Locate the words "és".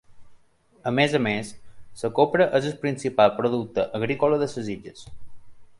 2.61-2.67